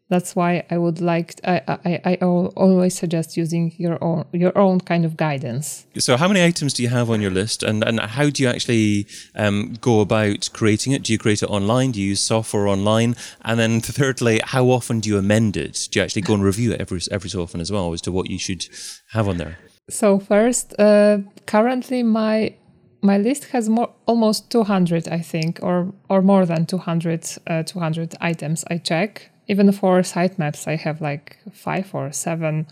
that's 0.09 0.35
why 0.35 0.65
I 0.71 0.77
would 0.77 1.01
like 1.01 1.35
I, 1.43 1.61
I, 1.67 2.01
I 2.05 2.15
always 2.15 2.95
suggest 2.95 3.35
using 3.35 3.73
your 3.77 4.01
own 4.01 4.25
your 4.31 4.57
own 4.57 4.79
kind 4.79 5.03
of 5.03 5.17
guidance. 5.17 5.85
So, 5.97 6.15
how 6.15 6.27
many 6.27 6.43
items 6.43 6.73
do 6.73 6.83
you 6.83 6.89
have 6.89 7.09
on 7.09 7.21
your 7.21 7.31
list, 7.31 7.63
and 7.63 7.83
and 7.83 7.99
how 7.99 8.29
do 8.29 8.41
you 8.41 8.49
actually 8.49 9.07
um, 9.35 9.75
go 9.81 9.99
about 9.99 10.49
creating 10.53 10.93
it? 10.93 11.03
Do 11.03 11.11
you 11.11 11.19
create 11.19 11.43
it 11.43 11.49
online? 11.49 11.91
Do 11.91 12.01
you 12.01 12.09
use 12.09 12.21
software 12.21 12.67
online? 12.67 13.15
And 13.43 13.59
then, 13.59 13.81
thirdly, 13.81 14.39
how 14.43 14.65
often 14.67 14.99
do 15.01 15.09
you 15.09 15.17
amend 15.17 15.57
it? 15.57 15.89
Do 15.91 15.99
you 15.99 16.03
actually 16.03 16.21
go 16.21 16.33
and 16.35 16.43
review 16.43 16.71
it 16.71 16.81
every 16.81 17.01
every 17.11 17.29
so 17.29 17.41
often 17.41 17.59
as 17.59 17.71
well 17.71 17.91
as 17.93 18.01
to 18.01 18.11
what 18.11 18.29
you 18.29 18.39
should 18.39 18.67
have 19.11 19.27
on 19.27 19.37
there? 19.37 19.57
So 19.89 20.19
first, 20.19 20.73
uh, 20.79 21.19
currently 21.45 22.03
my 22.03 22.55
my 23.01 23.17
list 23.17 23.45
has 23.51 23.69
more 23.69 23.93
almost 24.07 24.49
200 24.49 25.07
i 25.07 25.19
think 25.19 25.59
or 25.61 25.93
or 26.09 26.21
more 26.21 26.47
than 26.47 26.65
200 26.65 27.23
uh, 27.45 27.61
200 27.61 28.15
items 28.19 28.65
i 28.71 28.77
check 28.77 29.29
even 29.47 29.71
for 29.71 30.01
sitemaps, 30.01 30.67
I 30.67 30.75
have 30.75 31.01
like 31.01 31.37
five 31.51 31.93
or 31.93 32.11
seven. 32.11 32.67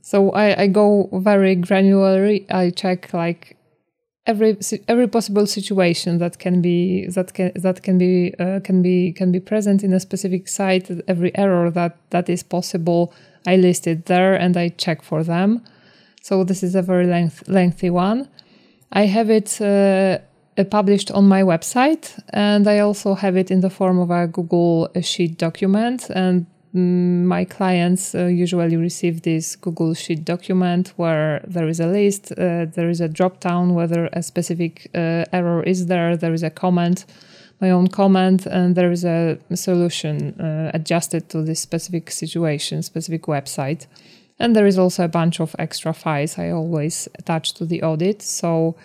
So 0.00 0.30
I, 0.32 0.62
I 0.62 0.66
go 0.66 1.08
very 1.12 1.56
granularly. 1.56 2.46
I 2.50 2.70
check 2.70 3.12
like 3.12 3.56
every 4.26 4.58
every 4.86 5.08
possible 5.08 5.46
situation 5.46 6.18
that 6.18 6.38
can 6.38 6.60
be 6.60 7.06
that 7.06 7.34
can 7.34 7.52
that 7.56 7.82
can 7.82 7.98
be 7.98 8.34
uh, 8.38 8.60
can 8.60 8.82
be 8.82 9.12
can 9.12 9.32
be 9.32 9.40
present 9.40 9.82
in 9.82 9.92
a 9.92 10.00
specific 10.00 10.48
site. 10.48 10.90
Every 11.08 11.36
error 11.36 11.70
that 11.70 11.96
that 12.10 12.28
is 12.28 12.42
possible, 12.42 13.12
I 13.46 13.56
list 13.56 13.86
it 13.86 14.06
there 14.06 14.34
and 14.34 14.56
I 14.56 14.68
check 14.70 15.02
for 15.02 15.22
them. 15.22 15.62
So 16.22 16.44
this 16.44 16.62
is 16.62 16.74
a 16.74 16.82
very 16.82 17.06
length, 17.06 17.48
lengthy 17.48 17.90
one. 17.90 18.28
I 18.92 19.06
have 19.06 19.30
it 19.30 19.60
uh, 19.60 20.18
published 20.64 21.10
on 21.10 21.28
my 21.28 21.42
website, 21.42 22.20
and 22.30 22.66
I 22.66 22.80
also 22.80 23.14
have 23.14 23.36
it 23.36 23.50
in 23.50 23.60
the 23.60 23.70
form 23.70 23.98
of 23.98 24.10
a 24.10 24.26
Google 24.26 24.88
Sheet 25.00 25.38
document. 25.38 26.10
And 26.10 26.46
mm, 26.74 27.24
my 27.24 27.44
clients 27.44 28.14
uh, 28.14 28.26
usually 28.26 28.76
receive 28.76 29.22
this 29.22 29.56
Google 29.56 29.94
Sheet 29.94 30.24
document 30.24 30.92
where 30.96 31.44
there 31.46 31.68
is 31.68 31.80
a 31.80 31.86
list, 31.86 32.32
uh, 32.32 32.66
there 32.66 32.88
is 32.88 33.00
a 33.00 33.08
drop 33.08 33.40
down 33.40 33.74
whether 33.74 34.08
a 34.12 34.22
specific 34.22 34.90
uh, 34.94 35.24
error 35.32 35.62
is 35.62 35.86
there, 35.86 36.16
there 36.16 36.34
is 36.34 36.42
a 36.42 36.50
comment, 36.50 37.04
my 37.60 37.70
own 37.70 37.88
comment, 37.88 38.46
and 38.46 38.74
there 38.74 38.92
is 38.92 39.04
a 39.04 39.38
solution 39.54 40.38
uh, 40.40 40.70
adjusted 40.74 41.28
to 41.28 41.42
this 41.42 41.60
specific 41.60 42.10
situation, 42.10 42.82
specific 42.82 43.22
website. 43.22 43.86
And 44.38 44.54
there 44.54 44.66
is 44.66 44.78
also 44.78 45.04
a 45.04 45.08
bunch 45.08 45.40
of 45.40 45.56
extra 45.58 45.92
files 45.92 46.38
I 46.38 46.50
always 46.50 47.08
attach 47.18 47.54
to 47.54 47.64
the 47.64 47.82
audit. 47.82 48.22
So 48.22 48.76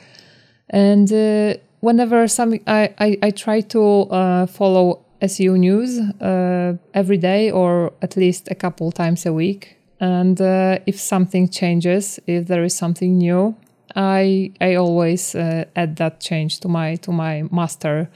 and 0.69 1.11
uh, 1.11 1.55
whenever 1.79 2.27
some, 2.27 2.59
I, 2.65 2.93
I, 2.99 3.17
I 3.21 3.31
try 3.31 3.61
to 3.61 3.81
uh, 3.81 4.45
follow 4.47 5.05
SEO 5.21 5.57
news 5.57 5.99
uh, 5.99 6.77
every 6.93 7.17
day 7.17 7.51
or 7.51 7.93
at 8.01 8.17
least 8.17 8.49
a 8.49 8.55
couple 8.55 8.91
times 8.91 9.25
a 9.25 9.33
week. 9.33 9.77
And 9.99 10.39
uh, 10.41 10.79
if 10.85 10.99
something 10.99 11.47
changes, 11.49 12.19
if 12.27 12.47
there 12.47 12.63
is 12.63 12.75
something 12.75 13.17
new, 13.17 13.55
I 13.95 14.51
I 14.59 14.75
always 14.75 15.35
uh, 15.35 15.65
add 15.75 15.97
that 15.97 16.19
change 16.19 16.59
to 16.61 16.67
my 16.67 16.95
to 16.95 17.11
my 17.11 17.43
master 17.51 18.09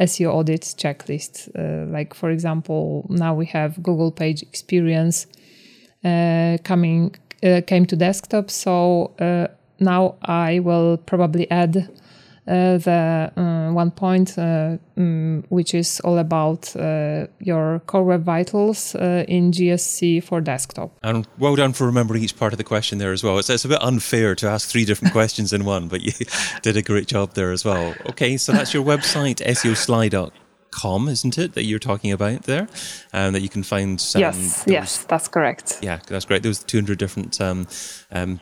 SEO 0.00 0.32
audit 0.32 0.62
checklist. 0.62 1.48
Uh, 1.54 1.86
like 1.92 2.14
for 2.14 2.30
example, 2.30 3.06
now 3.08 3.34
we 3.34 3.46
have 3.46 3.80
Google 3.82 4.10
Page 4.10 4.42
Experience 4.42 5.26
coming 6.02 7.14
came 7.66 7.86
to 7.86 7.96
desktop, 7.96 8.50
so 8.50 9.12
now 9.80 10.16
I 10.22 10.60
will 10.60 10.96
probably 10.96 11.50
add 11.50 11.88
uh, 12.48 12.78
the 12.78 13.30
uh, 13.36 13.72
one 13.72 13.90
point 13.90 14.38
uh, 14.38 14.78
um, 14.96 15.44
which 15.50 15.74
is 15.74 16.00
all 16.00 16.16
about 16.16 16.74
uh, 16.76 17.26
your 17.40 17.80
core 17.80 18.04
web 18.04 18.24
vitals 18.24 18.94
uh, 18.94 19.24
in 19.28 19.52
GSC 19.52 20.22
for 20.24 20.40
desktop. 20.40 20.96
And 21.02 21.28
well 21.38 21.56
done 21.56 21.74
for 21.74 21.84
remembering 21.84 22.22
each 22.22 22.38
part 22.38 22.54
of 22.54 22.56
the 22.56 22.64
question 22.64 22.98
there 22.98 23.12
as 23.12 23.22
well. 23.22 23.38
It's, 23.38 23.50
it's 23.50 23.66
a 23.66 23.68
bit 23.68 23.82
unfair 23.82 24.34
to 24.36 24.48
ask 24.48 24.68
three 24.68 24.86
different 24.86 25.12
questions 25.18 25.52
in 25.52 25.64
one, 25.64 25.88
but 25.88 26.00
you 26.00 26.12
did 26.62 26.76
a 26.76 26.82
great 26.82 27.06
job 27.06 27.34
there 27.34 27.52
as 27.52 27.64
well. 27.64 27.94
Okay, 28.08 28.38
so 28.38 28.52
that's 28.52 28.72
your 28.72 28.84
website, 28.84 29.44
SEOSly.com 29.44 30.30
com, 30.70 31.08
isn't 31.08 31.38
it, 31.38 31.54
that 31.54 31.64
you're 31.64 31.78
talking 31.78 32.12
about 32.12 32.42
there, 32.42 32.68
um, 33.12 33.32
that 33.32 33.42
you 33.42 33.48
can 33.48 33.62
find. 33.62 33.98
Yes, 34.14 34.64
those, 34.64 34.72
yes, 34.72 35.04
that's 35.04 35.28
correct. 35.28 35.78
Yeah, 35.82 36.00
that's 36.06 36.24
great. 36.24 36.42
Those 36.42 36.62
200 36.62 36.98
different 36.98 37.40
um, 37.40 37.66
um, 38.10 38.40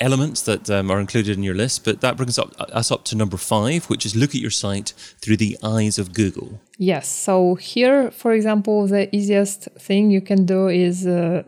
elements 0.00 0.42
that 0.42 0.70
um, 0.70 0.90
are 0.90 1.00
included 1.00 1.36
in 1.36 1.42
your 1.42 1.54
list, 1.54 1.84
but 1.84 2.00
that 2.00 2.16
brings 2.16 2.38
up, 2.38 2.54
us 2.58 2.90
up 2.90 3.04
to 3.04 3.16
number 3.16 3.36
five, 3.36 3.86
which 3.86 4.06
is 4.06 4.14
look 4.14 4.30
at 4.30 4.40
your 4.40 4.50
site 4.50 4.92
through 5.20 5.36
the 5.36 5.58
eyes 5.62 5.98
of 5.98 6.12
Google. 6.12 6.60
Yes. 6.78 7.08
So 7.08 7.56
here, 7.56 8.10
for 8.10 8.32
example, 8.32 8.86
the 8.86 9.14
easiest 9.14 9.68
thing 9.78 10.10
you 10.10 10.20
can 10.20 10.46
do 10.46 10.68
is 10.68 11.06
uh, 11.06 11.42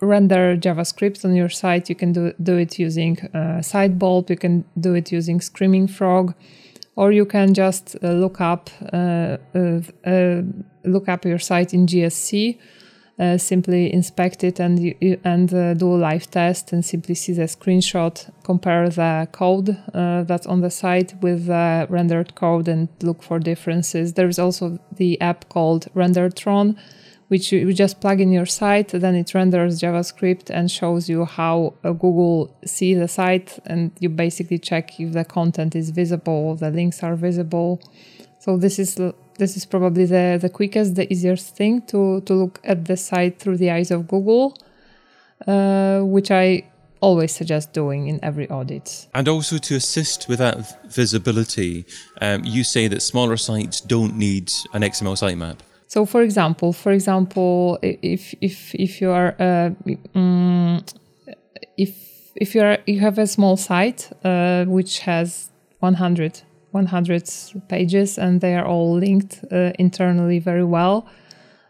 render 0.00 0.56
JavaScript 0.56 1.24
on 1.24 1.34
your 1.34 1.48
site. 1.48 1.88
You 1.88 1.94
can 1.94 2.12
do, 2.12 2.32
do 2.42 2.56
it 2.56 2.78
using 2.78 3.18
uh, 3.32 3.60
Sitebulb. 3.60 4.28
You 4.28 4.36
can 4.36 4.64
do 4.78 4.94
it 4.94 5.10
using 5.10 5.40
Screaming 5.40 5.88
Frog, 5.88 6.34
or 6.96 7.12
you 7.12 7.24
can 7.24 7.54
just 7.54 7.96
uh, 8.02 8.12
look 8.12 8.40
up 8.40 8.68
uh, 8.92 9.38
uh, 9.54 9.80
uh, 10.06 10.42
look 10.84 11.08
up 11.08 11.24
your 11.24 11.38
site 11.38 11.72
in 11.72 11.86
GSC 11.86 12.58
uh, 13.18 13.38
simply 13.38 13.92
inspect 13.92 14.42
it 14.42 14.58
and 14.58 14.94
and 15.24 15.54
uh, 15.54 15.74
do 15.74 15.94
a 15.94 16.00
live 16.08 16.28
test 16.30 16.72
and 16.72 16.84
simply 16.84 17.14
see 17.14 17.32
the 17.32 17.44
screenshot, 17.44 18.30
compare 18.42 18.88
the 18.88 19.28
code 19.30 19.76
uh, 19.94 20.24
that's 20.24 20.46
on 20.46 20.60
the 20.62 20.70
site 20.70 21.14
with 21.22 21.46
the 21.46 21.86
rendered 21.88 22.34
code 22.34 22.66
and 22.68 22.88
look 23.02 23.22
for 23.22 23.38
differences. 23.38 24.14
There 24.14 24.28
is 24.28 24.38
also 24.38 24.78
the 24.96 25.20
app 25.20 25.48
called 25.48 25.86
Rendertron, 25.94 26.76
which 27.28 27.52
you 27.52 27.72
just 27.72 28.00
plug 28.00 28.20
in 28.20 28.32
your 28.32 28.46
site, 28.46 28.88
then 28.88 29.14
it 29.14 29.32
renders 29.32 29.80
JavaScript 29.80 30.50
and 30.50 30.70
shows 30.70 31.08
you 31.08 31.24
how 31.24 31.74
uh, 31.84 31.92
Google 31.92 32.54
see 32.64 32.94
the 32.94 33.08
site, 33.08 33.58
and 33.64 33.92
you 34.00 34.08
basically 34.08 34.58
check 34.58 34.98
if 34.98 35.12
the 35.12 35.24
content 35.24 35.76
is 35.76 35.90
visible, 35.90 36.56
the 36.56 36.70
links 36.70 37.02
are 37.02 37.14
visible. 37.14 37.80
So 38.44 38.58
this 38.58 38.78
is 38.78 39.00
this 39.38 39.56
is 39.56 39.64
probably 39.64 40.04
the, 40.04 40.38
the 40.38 40.50
quickest, 40.50 40.96
the 40.96 41.10
easiest 41.10 41.56
thing 41.56 41.80
to, 41.86 42.20
to 42.26 42.34
look 42.34 42.60
at 42.62 42.84
the 42.84 42.94
site 42.94 43.38
through 43.38 43.56
the 43.56 43.70
eyes 43.70 43.90
of 43.90 44.06
Google, 44.06 44.58
uh, 45.46 46.00
which 46.00 46.30
I 46.30 46.64
always 47.00 47.32
suggest 47.34 47.72
doing 47.72 48.06
in 48.06 48.22
every 48.22 48.46
audit. 48.50 49.06
And 49.14 49.28
also 49.28 49.56
to 49.56 49.76
assist 49.76 50.28
with 50.28 50.40
that 50.40 50.58
visibility, 50.92 51.86
um, 52.20 52.44
you 52.44 52.64
say 52.64 52.86
that 52.88 53.00
smaller 53.00 53.38
sites 53.38 53.80
don't 53.80 54.14
need 54.18 54.52
an 54.74 54.82
XML 54.82 55.16
sitemap. 55.16 55.60
So, 55.88 56.04
for 56.04 56.20
example, 56.20 56.74
for 56.74 56.92
example, 56.92 57.78
if 57.80 58.34
if 58.42 58.74
if 58.74 59.00
you 59.00 59.10
are 59.10 59.34
uh, 59.40 59.70
um, 60.14 60.84
if 61.78 61.92
if 62.36 62.54
you 62.54 62.60
are 62.60 62.76
you 62.84 63.00
have 63.00 63.18
a 63.18 63.26
small 63.26 63.56
site 63.56 64.10
uh, 64.22 64.66
which 64.66 64.98
has 65.00 65.48
100 65.80 66.42
100 66.74 67.30
pages 67.68 68.18
and 68.18 68.40
they 68.40 68.56
are 68.56 68.66
all 68.66 68.94
linked 68.94 69.44
uh, 69.52 69.72
internally 69.78 70.40
very 70.40 70.64
well, 70.64 71.06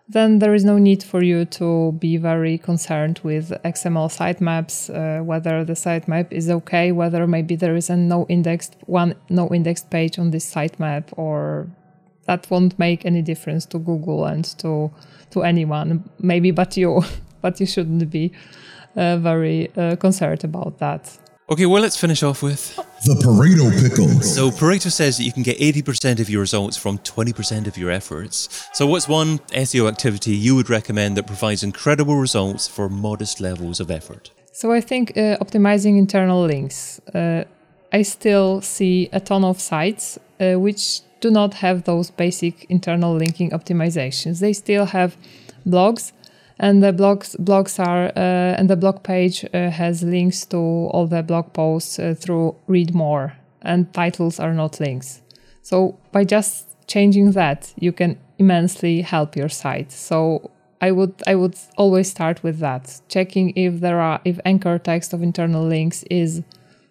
then 0.09 0.39
there 0.39 0.55
is 0.55 0.65
no 0.65 0.77
need 0.77 1.03
for 1.03 1.23
you 1.23 1.45
to 1.47 1.93
be 1.93 2.17
very 2.19 2.59
concerned 2.59 3.21
with 3.23 3.51
XML 3.65 4.11
sitemaps, 4.11 4.91
uh, 4.91 5.23
whether 5.23 5.65
the 5.65 5.73
sitemap 5.73 6.31
is 6.31 6.51
okay, 6.51 6.93
whether 6.93 7.27
maybe 7.27 7.57
there 7.57 7.75
is 7.75 7.89
a 7.89 7.97
no 7.97 8.27
indexed 8.29 8.77
one 8.87 9.15
no 9.31 9.49
indexed 9.49 9.89
page 9.91 10.19
on 10.19 10.31
this 10.31 10.53
sitemap, 10.53 11.05
or 11.17 11.69
that 12.27 12.51
won't 12.51 12.79
make 12.79 13.07
any 13.07 13.23
difference 13.23 13.65
to 13.67 13.79
Google 13.79 14.27
and 14.27 14.45
to 14.59 14.91
to 15.31 15.43
anyone, 15.43 16.09
maybe 16.19 16.51
but 16.51 16.77
you, 16.77 17.03
but 17.41 17.59
you 17.59 17.67
shouldn't 17.67 18.11
be 18.11 18.31
uh, 18.97 19.17
very 19.17 19.71
uh, 19.77 19.97
concerned 19.97 20.45
about 20.45 20.79
that. 20.79 21.19
Okay, 21.47 21.67
well, 21.67 21.83
let's 21.83 21.99
finish 21.99 22.23
off 22.23 22.43
with 22.43 22.75
the 23.05 23.13
Pareto 23.17 23.71
Pickle. 23.79 24.09
So, 24.23 24.51
Pareto 24.51 24.91
says 24.91 25.19
that 25.19 25.25
you 25.25 25.33
can 25.33 25.43
get 25.43 25.59
80% 25.59 26.19
of 26.19 26.31
your 26.31 26.41
results 26.41 26.79
from 26.79 26.97
20% 26.97 27.67
of 27.67 27.77
your 27.77 27.91
efforts. 27.91 28.67
So, 28.73 28.87
what's 28.87 29.09
one 29.09 29.41
SEO 29.53 29.87
activity 29.87 30.35
you 30.35 30.57
would 30.57 30.71
recommend 30.71 31.19
that 31.19 31.27
provides 31.27 31.63
incredible 31.63 32.17
results 32.17 32.67
for 32.67 32.89
modest 32.89 33.43
levels 33.43 33.79
of 33.79 33.91
effort? 33.91 34.31
So, 34.53 34.73
I 34.73 34.81
think 34.81 35.19
uh, 35.19 35.37
optimizing 35.37 35.99
internal 35.99 36.47
links. 36.47 36.99
Uh, 37.15 37.45
I 37.93 38.01
still 38.01 38.63
see 38.63 39.11
a 39.13 39.21
ton 39.21 39.45
of 39.45 39.61
sites 39.61 40.19
uh, 40.41 40.55
which 40.55 41.03
do 41.21 41.31
not 41.31 41.53
have 41.55 41.85
those 41.85 42.11
basic 42.11 42.65
internal 42.71 43.15
linking 43.15 43.51
optimizations. 43.51 44.41
They 44.41 44.55
still 44.55 44.87
have 44.87 45.19
blogs 45.67 46.13
and 46.59 46.83
the 46.83 46.93
blogs 46.93 47.37
blogs 47.37 47.79
are 47.79 48.07
uh, 48.17 48.59
and 48.59 48.71
the 48.71 48.77
blog 48.77 49.03
page 49.03 49.45
uh, 49.53 49.71
has 49.71 50.03
links 50.03 50.47
to 50.47 50.57
all 50.57 51.07
the 51.07 51.23
blog 51.23 51.53
posts 51.53 51.99
uh, 51.99 52.15
through 52.17 52.55
read 52.67 52.95
more 52.95 53.37
and 53.63 53.93
titles 53.93 54.39
are 54.39 54.53
not 54.53 54.79
links. 54.81 55.23
So 55.63 55.99
by 56.13 56.25
just 56.25 56.69
changing 56.87 57.33
that 57.33 57.73
you 57.77 57.93
can 57.93 58.19
immensely 58.39 59.01
help 59.01 59.37
your 59.37 59.49
site. 59.49 59.91
So 59.91 60.51
i 60.81 60.91
would 60.91 61.15
i 61.27 61.35
would 61.35 61.57
always 61.77 62.11
start 62.11 62.43
with 62.43 62.59
that 62.59 63.01
checking 63.09 63.47
if 63.57 63.81
there 63.81 64.01
are 64.01 64.21
if 64.25 64.39
anchor 64.45 64.79
text 64.79 65.13
of 65.15 65.23
internal 65.23 65.65
links 65.65 66.03
is 66.11 66.43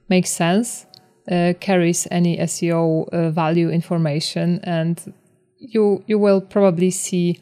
makes 0.10 0.30
sense 0.30 0.86
uh, 1.32 1.54
carries 1.60 2.08
any 2.12 2.38
seo 2.38 3.08
uh, 3.10 3.30
value 3.30 3.70
information 3.70 4.60
and 4.64 5.14
you 5.58 6.04
you 6.08 6.18
will 6.18 6.42
probably 6.42 6.92
see 6.92 7.40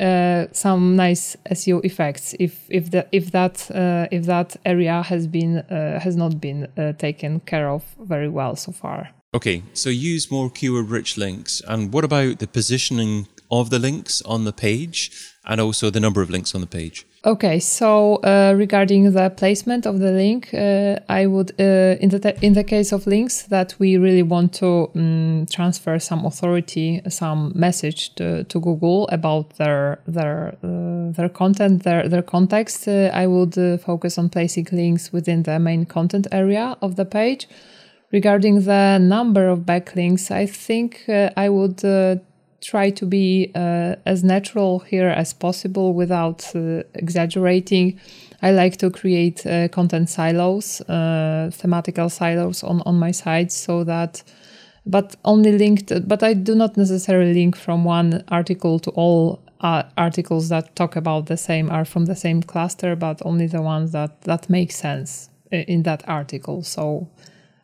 uh, 0.00 0.46
some 0.52 0.96
nice 0.96 1.36
SEO 1.50 1.84
effects 1.84 2.34
if 2.38 2.66
if 2.68 2.90
the 2.90 3.06
if 3.12 3.30
that 3.30 3.70
uh, 3.70 4.06
if 4.10 4.26
that 4.26 4.56
area 4.64 5.02
has 5.02 5.26
been 5.26 5.58
uh, 5.58 6.00
has 6.00 6.16
not 6.16 6.40
been 6.40 6.68
uh, 6.76 6.92
taken 6.92 7.40
care 7.40 7.68
of 7.68 7.82
very 8.00 8.28
well 8.28 8.56
so 8.56 8.72
far. 8.72 9.10
Okay, 9.34 9.62
so 9.74 9.90
use 9.90 10.30
more 10.30 10.50
keyword 10.50 10.88
rich 10.88 11.16
links. 11.16 11.62
And 11.66 11.92
what 11.92 12.04
about 12.04 12.38
the 12.38 12.46
positioning 12.46 13.26
of 13.50 13.70
the 13.70 13.78
links 13.78 14.22
on 14.22 14.44
the 14.44 14.52
page 14.52 15.10
and 15.44 15.60
also 15.60 15.90
the 15.90 16.00
number 16.00 16.22
of 16.22 16.30
links 16.30 16.54
on 16.54 16.60
the 16.60 16.66
page? 16.66 17.06
Okay, 17.26 17.58
so 17.58 18.16
uh, 18.22 18.54
regarding 18.56 19.10
the 19.10 19.30
placement 19.30 19.84
of 19.84 19.98
the 19.98 20.12
link, 20.12 20.54
uh, 20.54 21.00
I 21.08 21.26
would, 21.26 21.50
uh, 21.58 21.98
in 22.00 22.10
the 22.10 22.36
in 22.40 22.52
the 22.52 22.62
case 22.62 22.92
of 22.92 23.04
links 23.04 23.42
that 23.48 23.74
we 23.80 23.96
really 23.96 24.22
want 24.22 24.52
to 24.60 24.88
um, 24.94 25.46
transfer 25.50 25.98
some 25.98 26.24
authority, 26.24 27.02
some 27.08 27.50
message 27.56 28.14
to, 28.14 28.44
to 28.44 28.60
Google 28.60 29.08
about 29.08 29.56
their 29.56 29.98
their 30.06 30.54
uh, 30.62 31.10
their 31.16 31.28
content, 31.28 31.82
their 31.82 32.08
their 32.08 32.22
context, 32.22 32.86
uh, 32.86 33.10
I 33.12 33.26
would 33.26 33.58
uh, 33.58 33.78
focus 33.78 34.18
on 34.18 34.28
placing 34.28 34.68
links 34.70 35.12
within 35.12 35.42
the 35.42 35.58
main 35.58 35.84
content 35.84 36.28
area 36.30 36.76
of 36.80 36.94
the 36.94 37.04
page. 37.04 37.48
Regarding 38.12 38.60
the 38.60 38.98
number 38.98 39.48
of 39.48 39.66
backlinks, 39.66 40.30
I 40.30 40.46
think 40.46 41.02
I 41.08 41.48
would 41.48 41.82
try 42.60 42.90
to 42.90 43.06
be 43.06 43.50
uh, 43.54 43.96
as 44.04 44.24
natural 44.24 44.80
here 44.80 45.08
as 45.08 45.32
possible 45.32 45.94
without 45.94 46.54
uh, 46.54 46.82
exaggerating. 46.94 48.00
I 48.42 48.50
like 48.52 48.76
to 48.78 48.90
create 48.90 49.46
uh, 49.46 49.68
content 49.68 50.08
silos, 50.10 50.80
uh, 50.82 51.50
thematical 51.52 52.10
silos 52.10 52.62
on, 52.62 52.82
on 52.86 52.98
my 52.98 53.10
site 53.10 53.52
so 53.52 53.84
that, 53.84 54.22
but 54.84 55.16
only 55.24 55.56
linked, 55.56 55.92
but 56.08 56.22
I 56.22 56.34
do 56.34 56.54
not 56.54 56.76
necessarily 56.76 57.34
link 57.34 57.56
from 57.56 57.84
one 57.84 58.24
article 58.28 58.78
to 58.80 58.90
all 58.90 59.42
uh, 59.60 59.84
articles 59.96 60.48
that 60.50 60.76
talk 60.76 60.96
about 60.96 61.26
the 61.26 61.36
same 61.36 61.70
are 61.70 61.84
from 61.84 62.04
the 62.06 62.16
same 62.16 62.42
cluster, 62.42 62.94
but 62.94 63.22
only 63.24 63.46
the 63.46 63.62
ones 63.62 63.92
that, 63.92 64.20
that 64.22 64.50
make 64.50 64.70
sense 64.70 65.30
uh, 65.52 65.56
in 65.56 65.82
that 65.84 66.06
article. 66.08 66.62
So 66.62 67.08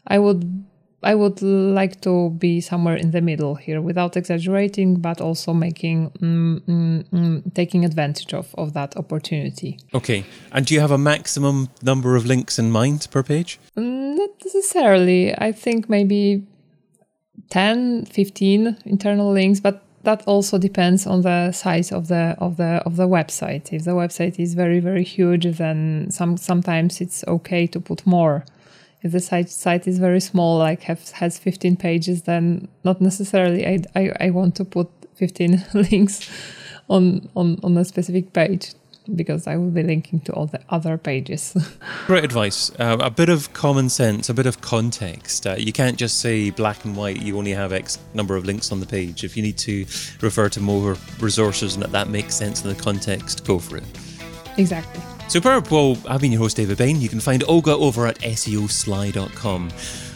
I 0.07 0.19
would 0.19 0.65
I 1.03 1.15
would 1.15 1.43
like 1.43 2.01
to 2.03 2.31
be 2.31 2.61
somewhere 2.61 2.97
in 2.97 3.11
the 3.11 3.21
middle 3.21 3.57
here 3.57 3.81
without 3.81 4.17
exaggerating, 4.17 5.01
but 5.01 5.21
also 5.21 5.53
making, 5.53 6.11
mm, 6.11 6.61
mm, 6.61 7.05
mm, 7.09 7.55
taking 7.55 7.85
advantage 7.85 8.33
of, 8.33 8.55
of 8.57 8.73
that 8.75 8.97
opportunity. 8.97 9.79
Okay. 9.95 10.25
And 10.53 10.65
do 10.67 10.75
you 10.75 10.81
have 10.81 10.93
a 10.93 10.99
maximum 10.99 11.69
number 11.83 12.15
of 12.15 12.27
links 12.27 12.59
in 12.59 12.71
mind 12.71 13.09
per 13.11 13.23
page? 13.23 13.59
Mm, 13.77 14.17
not 14.17 14.31
necessarily. 14.45 15.35
I 15.37 15.53
think 15.53 15.89
maybe 15.89 16.47
10, 17.51 18.07
15 18.07 18.79
internal 18.85 19.33
links, 19.33 19.61
but 19.61 19.83
that 20.05 20.23
also 20.27 20.59
depends 20.59 21.07
on 21.07 21.23
the 21.23 21.53
size 21.53 21.93
of 21.93 22.09
the 22.09 22.35
of 22.39 22.57
the 22.57 22.83
of 22.85 22.97
the 22.97 23.09
website. 23.09 23.73
If 23.73 23.85
the 23.85 23.93
website 23.93 24.39
is 24.39 24.55
very 24.55 24.81
very 24.81 25.05
huge, 25.05 25.45
then 25.59 26.11
some 26.11 26.37
sometimes 26.37 27.01
it's 27.01 27.25
okay 27.29 27.67
to 27.69 27.81
put 27.81 28.05
more 28.07 28.45
if 29.03 29.13
the 29.13 29.21
site 29.21 29.51
site 29.51 29.87
is 29.87 29.99
very 29.99 30.21
small, 30.21 30.59
like 30.59 30.83
have, 30.83 31.11
has 31.11 31.39
15 31.39 31.77
pages, 31.77 32.23
then 32.23 32.69
not 32.85 33.01
necessarily 33.01 33.67
I, 33.67 33.79
I, 33.95 34.13
I 34.21 34.31
want 34.31 34.55
to 34.57 34.65
put 34.65 34.89
15 35.15 35.65
links 35.75 36.31
on, 36.89 37.29
on, 37.35 37.59
on 37.63 37.77
a 37.77 37.85
specific 37.85 38.33
page 38.33 38.75
because 39.17 39.49
I 39.49 39.57
will 39.57 39.71
be 39.71 39.83
linking 39.83 40.21
to 40.21 40.33
all 40.33 40.47
the 40.47 40.61
other 40.69 40.97
pages. 40.97 41.57
Great 42.07 42.25
advice. 42.25 42.71
Uh, 42.79 42.99
a 43.01 43.11
bit 43.11 43.29
of 43.29 43.53
common 43.53 43.89
sense, 43.89 44.29
a 44.29 44.35
bit 44.35 44.47
of 44.47 44.61
context. 44.61 45.47
Uh, 45.47 45.57
you 45.59 45.73
can't 45.73 45.97
just 45.97 46.19
say 46.19 46.51
black 46.51 46.85
and 46.85 46.97
white, 46.97 47.21
you 47.21 47.37
only 47.37 47.53
have 47.53 47.73
X 47.73 47.99
number 48.15 48.37
of 48.37 48.45
links 48.45 48.71
on 48.71 48.79
the 48.79 48.87
page. 48.87 49.25
If 49.25 49.37
you 49.37 49.43
need 49.43 49.59
to 49.59 49.85
refer 50.21 50.49
to 50.51 50.61
more 50.61 50.97
resources 51.19 51.75
and 51.75 51.85
that 51.85 52.09
makes 52.09 52.35
sense 52.35 52.63
in 52.63 52.69
the 52.69 52.81
context, 52.81 53.45
go 53.45 53.59
for 53.59 53.79
it. 53.79 53.85
Exactly. 54.57 55.03
Superb. 55.33 55.69
Well, 55.69 55.97
I've 56.07 56.21
been 56.21 56.31
your 56.31 56.43
host, 56.43 56.59
David 56.59 56.77
Bain. 56.77 57.01
You 57.01 57.09
can 57.09 57.19
find 57.19 57.43
Olga 57.49 57.75
over 57.75 58.07
at 58.07 58.19
SEOsly.com. 58.19 59.71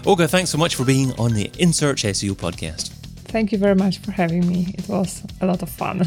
Olga, 0.05 0.29
thanks 0.29 0.51
so 0.51 0.59
much 0.59 0.75
for 0.75 0.85
being 0.85 1.13
on 1.13 1.33
the 1.33 1.51
In 1.59 1.73
Search 1.73 2.03
SEO 2.03 2.33
podcast. 2.33 2.91
Thank 3.25 3.51
you 3.51 3.57
very 3.57 3.75
much 3.75 3.99
for 3.99 4.13
having 4.13 4.47
me. 4.47 4.75
It 4.77 4.87
was 4.89 5.23
a 5.41 5.47
lot 5.47 5.63
of 5.63 5.71
fun. 5.71 6.01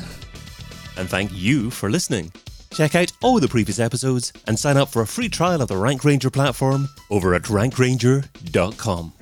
And 0.95 1.09
thank 1.09 1.31
you 1.33 1.71
for 1.71 1.89
listening. 1.89 2.31
Check 2.71 2.93
out 2.93 3.11
all 3.23 3.39
the 3.39 3.47
previous 3.47 3.79
episodes 3.79 4.31
and 4.45 4.59
sign 4.59 4.77
up 4.77 4.89
for 4.89 5.01
a 5.01 5.07
free 5.07 5.27
trial 5.27 5.63
of 5.63 5.69
the 5.69 5.77
Rank 5.77 6.05
Ranger 6.05 6.29
platform 6.29 6.87
over 7.09 7.33
at 7.33 7.43
rankranger.com. 7.43 9.13